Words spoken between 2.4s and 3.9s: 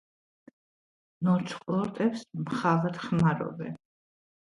მხალად ხმარობენ.